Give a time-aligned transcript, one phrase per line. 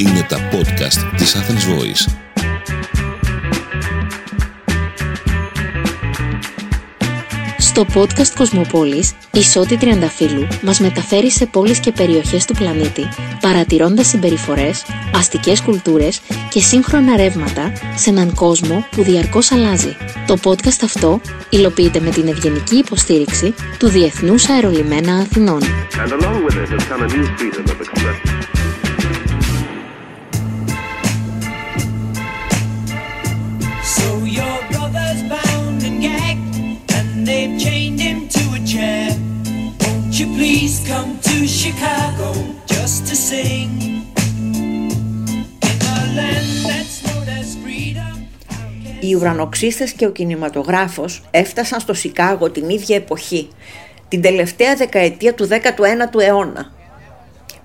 [0.00, 2.12] Είναι τα podcast της Athens Voice.
[7.58, 13.08] Στο podcast Κοσμοπόλης, η Σώτη Τριανταφύλου μας μεταφέρει σε πόλεις και περιοχές του πλανήτη,
[13.40, 14.84] παρατηρώντας συμπεριφορές,
[15.14, 16.20] αστικές κουλτούρες
[16.50, 19.96] και σύγχρονα ρεύματα σε έναν κόσμο που διαρκώς αλλάζει.
[20.26, 21.20] Το podcast αυτό
[21.50, 25.60] υλοποιείται με την ευγενική υποστήριξη του Διεθνούς Αερολιμένα Αθηνών.
[25.62, 26.56] And along with
[28.44, 28.49] it
[41.66, 42.30] Chicago
[42.74, 43.70] just to sing?
[45.68, 48.14] In a land that's known as freedom.
[48.48, 53.48] how can Οι ουρανοξύστες και ο κινηματογράφος έφτασαν στο Σικάγο την ίδια εποχή,
[54.08, 56.72] την τελευταία δεκαετία του 19ου αιώνα.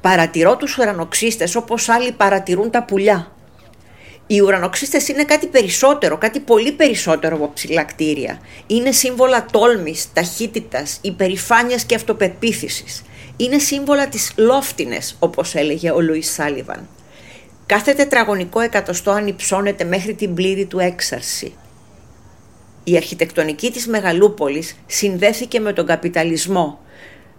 [0.00, 3.32] Παρατηρώ τους ουρανοξύστες όπως άλλοι παρατηρούν τα πουλιά.
[4.26, 8.40] Οι ουρανοξύστες είναι κάτι περισσότερο, κάτι πολύ περισσότερο από ψηλά κτίρια.
[8.66, 13.02] Είναι σύμβολα τόλμης, ταχύτητας, υπερηφάνειας και αυτοπεποίθησης.
[13.36, 16.88] Είναι σύμβολα της λόφτινες, όπως έλεγε ο Λουίς Σάλιβαν.
[17.66, 21.54] Κάθε τετραγωνικό εκατοστό ανυψώνεται μέχρι την πλήρη του έξαρση.
[22.84, 26.78] Η αρχιτεκτονική της Μεγαλούπολης συνδέθηκε με τον καπιταλισμό,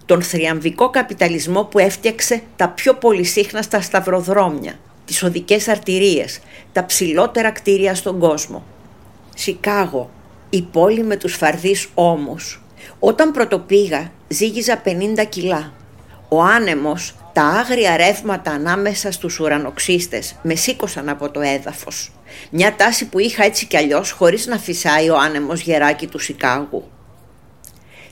[0.05, 6.39] τον θριαμβικό καπιταλισμό που έφτιαξε τα πιο πολυσύχναστα σταυροδρόμια, τις οδικές αρτηρίες,
[6.71, 8.63] τα ψηλότερα κτίρια στον κόσμο.
[9.35, 10.09] Σικάγο,
[10.49, 12.61] η πόλη με τους φαρδείς ώμους.
[12.99, 15.73] Όταν πρωτοπήγα ζύγιζα 50 κιλά.
[16.35, 22.11] Ο άνεμος, τα άγρια ρεύματα ανάμεσα στους ουρανοξύστες με σήκωσαν από το έδαφος.
[22.49, 26.83] Μια τάση που είχα έτσι κι αλλιώς χωρίς να φυσάει ο άνεμος γεράκι του Σικάγου.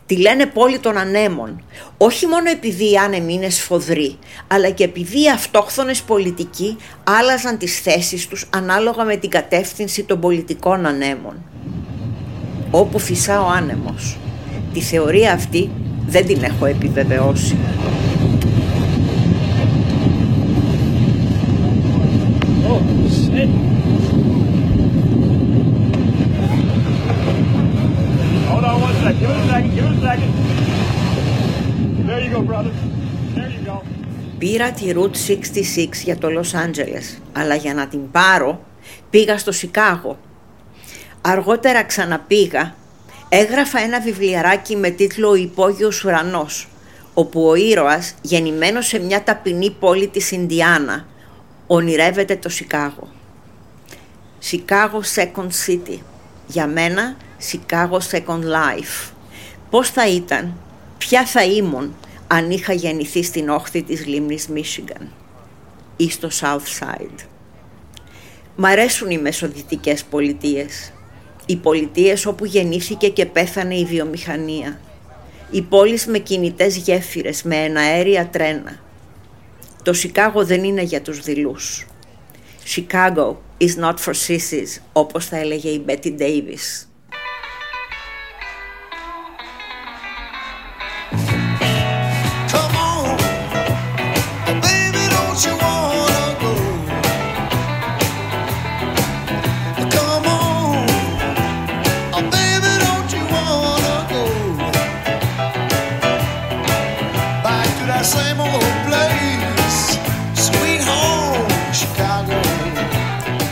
[0.05, 1.63] Τη λένε πόλη των ανέμων,
[1.97, 7.79] όχι μόνο επειδή οι άνεμοι είναι σφοδροί, αλλά και επειδή οι αυτόχθονες πολιτικοί άλλαζαν τις
[7.79, 11.43] θέσεις τους ανάλογα με την κατεύθυνση των πολιτικών ανέμων.
[12.71, 14.17] Όπου φυσά ο άνεμος.
[14.73, 15.69] Τη θεωρία αυτή
[16.07, 17.57] δεν την έχω επιβεβαιώσει.
[34.37, 38.65] Πήρα τη Route 66 για το Λος Άντζελες, αλλά για να την πάρω
[39.09, 40.17] πήγα στο Σικάγο.
[41.21, 42.75] Αργότερα ξαναπήγα,
[43.29, 46.67] έγραφα ένα βιβλιαράκι με τίτλο «Ο υπόγειος ουρανός»,
[47.13, 51.05] όπου ο ήρωας, γεννημένος σε μια ταπεινή πόλη της Ινδιάνα,
[51.67, 53.07] ονειρεύεται το Σικάγο.
[54.49, 55.97] Chicago Second City.
[56.47, 57.15] Για μένα,
[57.51, 59.10] Chicago Second Life.
[59.71, 60.53] Πώς θα ήταν,
[60.97, 61.95] ποια θα ήμουν
[62.27, 65.05] αν είχα γεννηθεί στην όχθη της λίμνης Michigan
[65.97, 67.25] ή στο South Side.
[68.55, 70.93] Μ' αρέσουν οι μεσοδυτικές πολιτείες.
[71.45, 74.79] Οι πολιτείες όπου γεννήθηκε και πέθανε η βιομηχανία.
[75.51, 78.79] Οι πόλεις με κινητές γέφυρες, με εναέρια τρένα.
[79.83, 81.85] Το Σικάγο δεν είναι για τους δειλούς.
[82.75, 86.90] Chicago is not for sissies, όπως θα έλεγε η Betty Davis.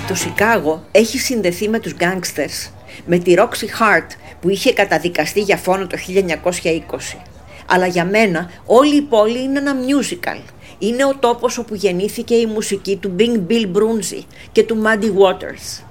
[0.09, 2.71] Το Σικάγο έχει συνδεθεί με τους γκάνγκστερς,
[3.05, 4.07] με τη Roxy Hart
[4.41, 7.29] που είχε καταδικαστεί για φόνο το 1920.
[7.71, 10.41] Αλλά για μένα όλη η πόλη είναι ένα musical.
[10.79, 15.83] Είναι ο τόπος όπου γεννήθηκε η μουσική του Bing Bill Brunzi και του Muddy Waters.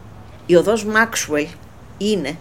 [0.47, 1.47] Η οδός Maxwell
[1.99, 2.37] είναι,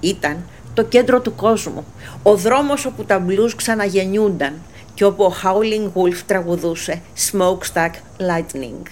[0.00, 0.44] ήταν,
[0.74, 1.84] το κέντρο του κόσμου.
[2.22, 4.52] Ο δρόμος όπου τα blues ξαναγεννιούνταν
[4.94, 7.00] και όπου ο Howling Wolf τραγουδούσε
[7.30, 8.82] Smokestack Lightning.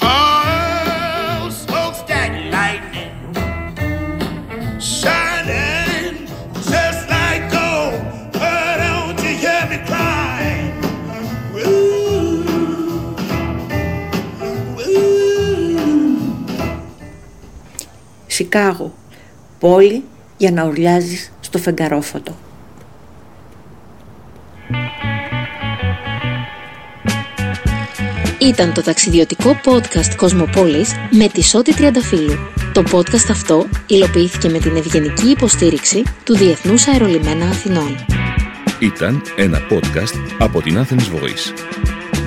[0.00, 0.40] Oh,
[18.40, 18.94] Σικάγο,
[19.58, 20.04] πόλη
[20.36, 22.36] για να ουρλιάζεις στο φεγγαρόφωτο.
[28.40, 32.34] Ήταν το ταξιδιωτικό podcast Κοσμοπόλης με τη Σώτη Τριανταφύλου.
[32.72, 37.96] Το podcast αυτό υλοποιήθηκε με την ευγενική υποστήριξη του Διεθνούς Αερολιμένα Αθηνών.
[38.78, 41.99] Ήταν ένα podcast από την Athens Voice.